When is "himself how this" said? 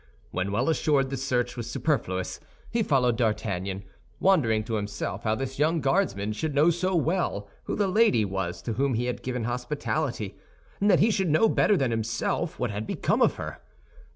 4.73-5.59